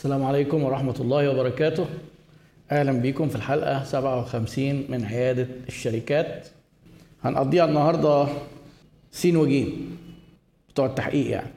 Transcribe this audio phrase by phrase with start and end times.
[0.00, 1.86] السلام عليكم ورحمة الله وبركاته.
[2.70, 6.48] أهلا بكم في الحلقة 57 من عيادة الشركات.
[7.22, 8.26] هنقضيها النهاردة
[9.12, 9.98] سين وجيم
[10.70, 11.50] بتوع التحقيق يعني.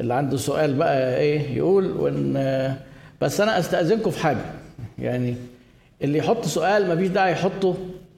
[0.00, 2.76] اللي عنده سؤال بقى إيه يقول وإن
[3.20, 4.44] بس أنا أستأذنكم في حاجة.
[4.98, 5.34] يعني
[6.02, 7.74] اللي يحط سؤال مفيش داعي يحطه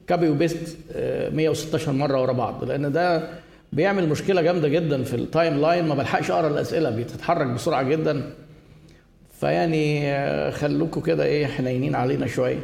[0.07, 2.65] copy و paste آه، 116 مرة ورا بعض.
[2.65, 3.29] لأن ده
[3.73, 8.23] بيعمل مشكلة جامدة جدا في ال timeline ما بلحقش أقرأ الأسئلة بتتحرك بسرعة جدا.
[9.41, 12.61] فيعني آه، خلوكوا كده إيه حنينين علينا شوية.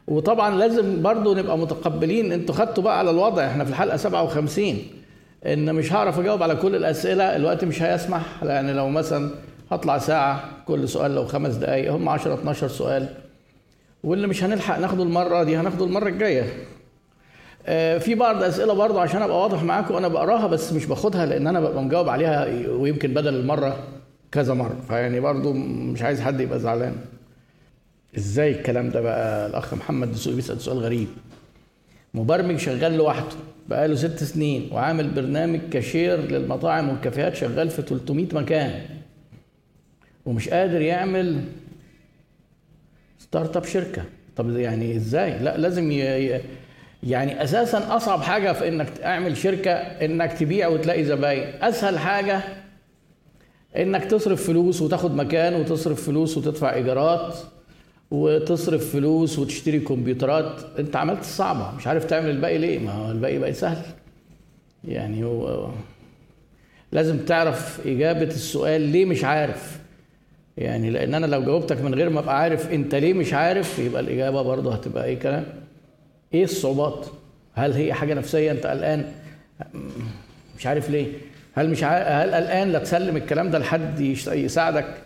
[0.07, 4.77] وطبعا لازم برضو نبقى متقبلين أنتوا خدتوا بقى على الوضع إحنا في الحلقة 57
[5.45, 9.31] إن مش هعرف أجاوب على كل الأسئلة الوقت مش هيسمح يعني لو مثلا
[9.71, 13.09] هطلع ساعة كل سؤال لو خمس دقائق هم 10 12 سؤال.
[14.03, 16.53] واللي مش هنلحق ناخده المرة دي هناخده المرة الجاية.
[17.99, 21.59] في بعض أسئلة برضو عشان أبقى واضح معاكم أنا بقراها بس مش باخدها لأن أنا
[21.59, 23.83] ببقى مجاوب عليها ويمكن بدل المرة
[24.31, 24.75] كذا مرة.
[24.87, 26.95] فيعني برضو مش عايز حد يبقى زعلان.
[28.17, 31.07] إزاي الكلام ده بقى؟ الأخ محمد دسوقي بيسأل سؤال غريب.
[32.13, 33.35] مبرمج شغال لوحده
[33.69, 38.81] بقاله ست سنين وعامل برنامج كاشير للمطاعم والكافيهات شغال في 300 مكان.
[40.25, 41.41] ومش قادر يعمل
[43.19, 44.03] ستارت أب شركة.
[44.35, 46.39] طب يعني إزاي؟ لا لازم ي...
[47.03, 51.47] يعني أساسا أصعب حاجة في إنك تعمل شركة إنك تبيع وتلاقي زباين.
[51.61, 52.41] أسهل حاجة
[53.77, 57.35] إنك تصرف فلوس وتاخد مكان وتصرف فلوس وتدفع إيجارات
[58.11, 60.61] وتصرف فلوس وتشتري كمبيوترات.
[60.79, 62.79] أنت عملت الصعبه مش عارف تعمل الباقي ليه.
[62.79, 63.85] ما هو الباقي بقى سهل.
[64.83, 65.69] يعني هو
[66.91, 69.79] لازم تعرف إجابة السؤال ليه مش عارف.
[70.57, 74.01] يعني لأن أنا لو جاوبتك من غير ما أبقى عارف أنت ليه مش عارف يبقى
[74.01, 75.45] الإجابة برضه هتبقى اي كلام؟
[76.33, 77.05] إيه الصعوبات؟
[77.53, 79.11] هل هي حاجة نفسية؟ انت قلقان؟
[80.57, 81.07] مش عارف ليه.
[81.55, 85.01] هل مش عارف هل قلقان لا تسلم الكلام ده لحد يساعدك؟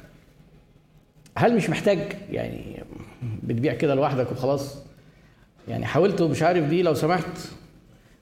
[1.37, 1.99] هل مش محتاج؟
[2.31, 2.83] يعني
[3.43, 4.77] بتبيع كده لوحدك وخلاص.
[5.67, 7.37] يعني حاولت ومش عارف دي لو سمحت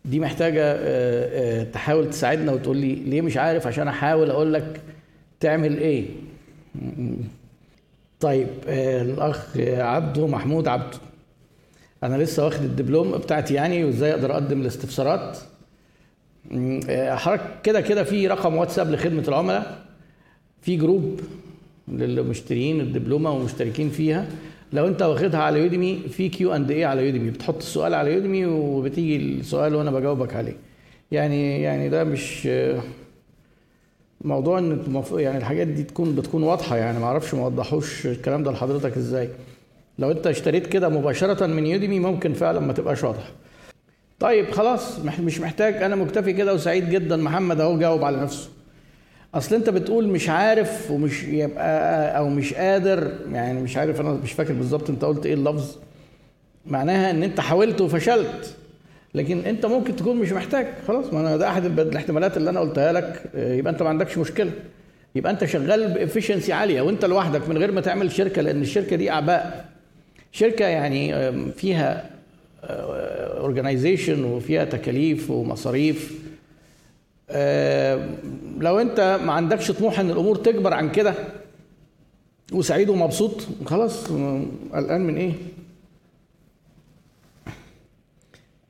[0.05, 4.81] دي محتاجة آه، آه، تحاول تساعدنا وتقول لي ليه مش عارف عشان أحاول أقول لك
[5.39, 6.05] تعمل إيه.
[8.19, 10.97] طيب آه، الأخ عبده محمود عبده
[12.03, 15.37] أنا لسه واخد الدبلوم بتاعتي يعني وإزاي أقدر أقدم الاستفسارات.
[16.89, 19.85] آه، حضرتك كده كده في رقم واتساب لخدمة العملاء
[20.61, 21.19] في جروب
[21.87, 24.27] للمشترين الدبلومة ومشتركين فيها.
[24.73, 28.45] لو أنت واخدها على يوديمي في Q and A على يوديمي بتحط السؤال على يوديمي
[28.45, 30.55] وبتيجي السؤال وأنا بجاوبك عليه.
[31.11, 32.49] يعني يعني ده مش
[34.21, 38.51] موضوع إن يعني الحاجات دي تكون بتكون واضحة يعني ما أعرفش ما وضحوش الكلام ده
[38.51, 39.29] لحضرتك إزاي.
[39.99, 43.31] لو انت اشتريت كده مباشرة من يوديمي ممكن فعلا ما تبقاش واضح
[44.19, 45.83] طيب خلاص مش محتاج.
[45.83, 47.15] أنا مكتفي كده وسعيد جدا.
[47.15, 48.49] محمد أهو جاوب على نفسه.
[49.33, 53.11] أصل أنت بتقول مش عارف ومش يبقى أو مش قادر.
[53.31, 55.75] يعني مش عارف أنا مش فاكر بالظبط أنت قلت إيه اللفظ.
[56.65, 58.55] معناها إن أنت حاولت وفشلت.
[59.13, 60.67] لكن أنت ممكن تكون مش محتاج.
[60.87, 63.23] خلاص ما أنا ده أحد الاحتمالات اللي أنا قلتها لك.
[63.35, 64.51] آه، يبقى أنت ما عندكش مشكلة.
[65.15, 66.81] يبقى أنت شغال ب efficiency عالية.
[66.81, 69.68] وأنت لوحدك من غير ما تعمل شركة لأن الشركة دي أعباء.
[70.31, 72.09] شركة يعني آم، فيها
[72.63, 76.19] organization وفيها تكاليف ومصاريف.
[77.29, 78.09] آه،
[78.59, 81.13] لو انت ما عندكش طموح ان الأمور تكبر عن كده
[82.53, 84.07] وسعيد ومبسوط خلاص
[84.73, 85.31] قلقان من إيه؟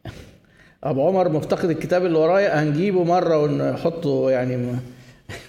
[0.84, 4.76] أبو عمر مفتقد الكتاب اللي ورايا هنجيبه مرة ونحطه يعني.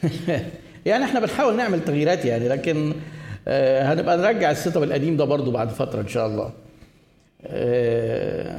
[0.87, 2.95] يعني إحنا بنحاول نعمل تغييرات يعني لكن آه،
[3.49, 6.53] هنبقى نرجع ال setup القديم ده برضو بعد فترة إن شاء الله.
[7.47, 8.59] آه،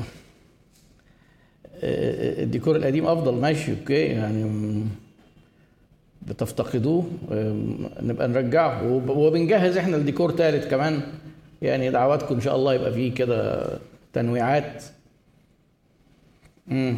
[1.83, 3.33] آه، الديكور القديم أفضل.
[3.35, 3.93] ماشي okay.
[4.05, 4.83] يعني
[6.21, 7.05] بتفتقدوه.
[8.01, 8.87] نبقى نرجعه.
[8.93, 11.01] وب- وبنجهز إحنا الديكور تالت كمان.
[11.61, 13.67] يعني دعواتكم إن شاء الله يبقى فيه كده
[14.13, 14.83] تنويعات.
[16.67, 16.97] مم.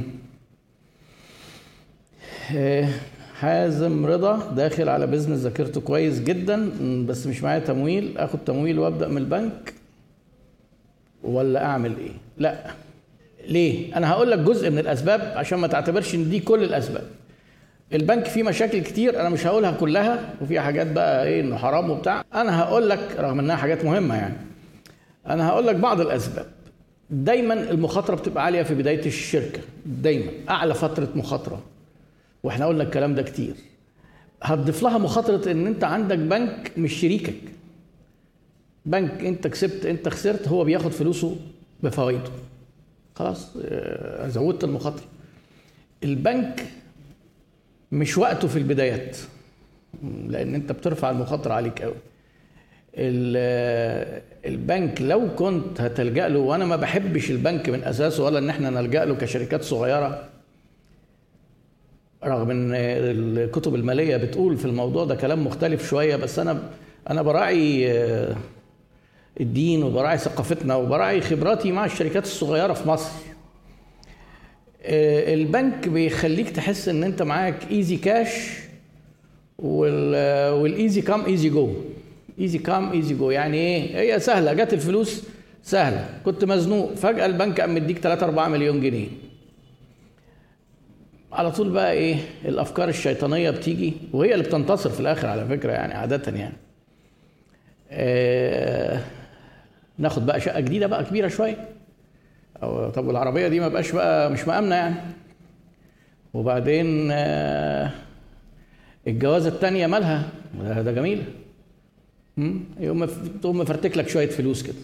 [3.40, 6.70] حازم رضا داخل على business ذاكرته كويس جدا
[7.06, 8.18] بس مش معايا تمويل.
[8.18, 9.74] آخد تمويل وأبدأ من البنك.
[11.24, 12.66] ولا أعمل إيه؟ لا.
[13.48, 17.04] ليه؟ أنا هقول لك جزء من الأسباب عشان ما تعتبرش إن دي كل الأسباب.
[17.94, 22.24] البنك فيه مشاكل كتير أنا مش هقولها كلها وفيها حاجات بقى إيه إنه حرام وبتاع.
[22.36, 24.36] أنا هقول لك رغم إنها حاجات مهمة يعني
[25.28, 26.46] أنا هقول لك بعض الأسباب.
[27.10, 29.60] دايما المخاطرة بتبقى عالية في بداية الشركة.
[29.86, 30.32] دايما.
[30.50, 31.62] أعلى فترة مخاطرة.
[32.44, 33.56] وإحنا قلنا الكلام ده كتير.
[34.44, 37.42] هتضيف لها مخاطرة إن أنت عندك بنك مش شريكك.
[38.86, 41.36] بنك أنت كسبت أنت خسرت هو بياخد فلوسه
[41.84, 42.32] بفوائده.
[43.16, 45.06] خلاص آه، زودت المخاطرة.
[46.04, 46.66] البنك
[47.92, 49.18] مش وقته في البدايات
[50.28, 51.96] لأن أنت بترفع المخاطرة عليك قوي
[54.46, 59.06] البنك لو كنت هتلجأ له وأنا ما بحبش البنك من أساسه ولا إن إحنا نلجأ
[59.06, 60.30] له كشركات صغيرة
[62.26, 66.64] رغم إن الكتب المالية بتقول في الموضوع ده كلام مختلف شوية بس أنا
[67.10, 67.92] أنا براعي
[69.42, 73.12] الدين وبراعي ثقافتنا وبراعي خبراتي مع الشركات الصغيرة في مصر.
[74.86, 78.60] البنك بيخليك تحس إن أنت معاك easy cash
[79.60, 81.74] وال easy come easy go
[82.40, 85.24] easy come easy go يعني إيه؟ هي سهلة جت الفلوس
[85.64, 86.10] سهلة.
[86.26, 89.08] كنت مزنوق فجأة البنك قام مديك 3 4 مليون جنيه.
[91.34, 92.16] على طول بقى إيه
[92.46, 96.56] الأفكار الشيطانية بتيجي وهي اللي بتنتصر في الآخر على فكرة يعني عادة يعني.
[97.92, 99.00] آه
[99.98, 101.70] ناخد بقى شقة جديدة بقى كبيرة شوية.
[102.64, 104.96] أو طب والعربية دي ما بقاش بقى مش مآمنة يعني.
[106.34, 107.92] وبعدين آه
[109.08, 110.30] الجوازه الثانية مالها؟
[110.82, 111.24] ده جميل.
[112.80, 113.06] يقوم
[113.42, 114.76] تقوم مفرتك لك شوية فلوس كده.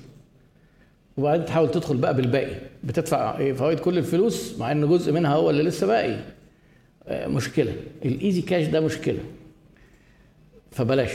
[1.18, 2.56] وبعدين تحاول تدخل بقى بالباقي.
[2.84, 6.16] بتدفع فوائد كل الفلوس مع إن جزء منها هو اللي لسه باقي.
[7.12, 7.74] مشكلة.
[8.06, 9.20] الإيزي كاش ده مشكلة.
[10.72, 11.12] فبلاش.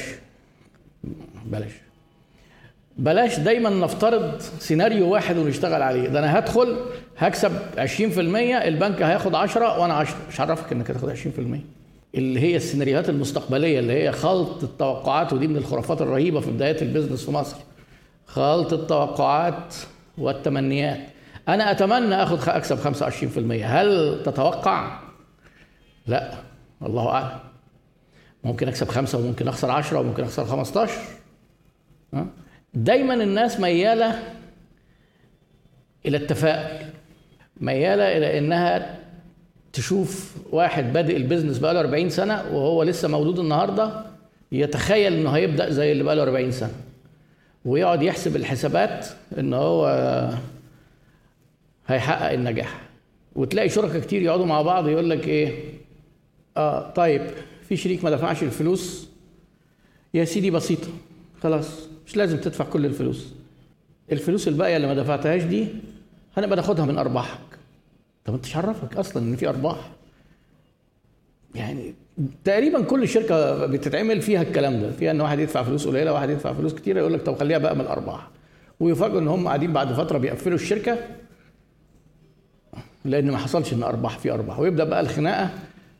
[1.46, 1.72] بلاش.
[2.98, 6.08] بلاش دايما نفترض سيناريو واحد ونشتغل عليه.
[6.08, 6.76] ده أنا هدخل
[7.18, 7.78] هكسب 20%
[8.66, 11.60] البنك هياخد 10 وأنا 10 مش عرفك إنك هتاخد 20%
[12.14, 16.87] اللي هي السيناريوهات المستقبلية اللي هي خلط التوقعات ودي من الخرافات الرهيبة في بداية ال
[16.87, 17.56] business في مصر.
[18.26, 19.74] خلط التوقعات
[20.18, 21.00] والتمنيات.
[21.48, 25.03] أنا أتمنى أخد أكسب 25% هل تتوقع؟
[26.06, 26.34] لا
[26.82, 27.38] الله أعلم.
[28.44, 30.92] ممكن أكسب خمسة وممكن أخسر 10 وممكن أخسر 15
[32.74, 34.22] دايما الناس ميالة
[36.06, 36.86] إلى التفاؤل
[37.60, 38.98] ميالة إلى إنها
[39.72, 44.04] تشوف واحد بادئ البيزنس بقاله 40 سنة وهو لسه مولود النهارده
[44.52, 46.72] يتخيل إنه هيبدأ زي اللي بقاله 40 سنة.
[47.64, 49.06] ويقعد يحسب الحسابات
[49.38, 49.86] إن هو
[51.86, 52.80] هيحقق النجاح.
[53.36, 55.73] وتلاقي شركاء كتير يقعدوا مع بعض يقول لك إيه؟
[56.56, 57.22] آه طيب
[57.68, 59.08] في شريك ما دفعش الفلوس.
[60.14, 60.88] يا سيدي بسيطه
[61.42, 61.68] خلاص
[62.06, 63.32] مش لازم تدفع كل الفلوس.
[64.12, 65.66] الفلوس الباقية اللي ما دفعتهاش دي
[66.36, 67.40] هنبقى ناخدها من أرباحك.
[68.24, 69.90] طب أنت عرفك أصلا إن في أرباح.
[71.54, 71.94] يعني
[72.44, 76.52] تقريبا كل شركة بتتعمل فيها الكلام ده فيها إن واحد يدفع فلوس قليلة واحد يدفع
[76.52, 78.28] فلوس كتيرة يقول لك طب خليها بقى من الأرباح.
[78.80, 80.98] ويفاجئوا إن هم قاعدين بعد فترة بيقفلوا الشركة
[83.04, 84.58] لأن ما حصلش إن أرباح في أرباح.
[84.60, 85.50] ويبدأ بقى الخناقة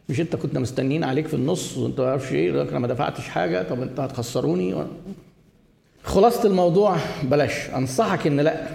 [0.08, 3.62] مش انت كنت مستنيين عليك في النص وانت ما أعرفش إيه أنا ما دفعتش حاجة
[3.62, 4.86] طب انت هتخسروني؟ و...
[6.02, 7.70] خلاصة الموضوع بلاش.
[7.70, 8.66] أنصحك إن لأ.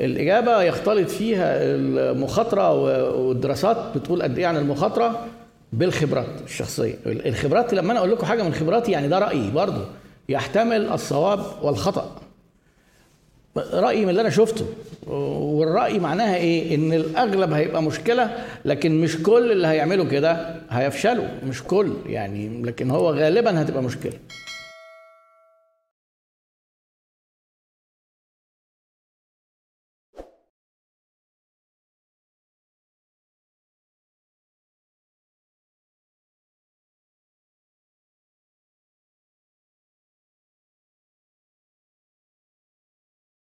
[0.00, 2.72] الإجابة يختلط فيها المخاطرة
[3.16, 5.26] والدراسات بتقول قد إيه عن المخاطرة
[5.72, 6.94] بالخبرات الشخصية.
[7.06, 9.84] الخبرات لما أنا أقول لكم حاجة من خبراتي يعني ده رأيي برضه.
[10.28, 12.21] يحتمل الصواب والخطأ.
[13.56, 14.66] رأيي من اللي أنا شفته.
[15.06, 18.30] والرأي معناها إيه؟ إن الأغلب هيبقى مشكلة
[18.64, 21.26] لكن مش كل اللي هيعملوا كده هيفشلوا.
[21.48, 24.12] مش كل يعني لكن هو غالبا هتبقى مشكلة.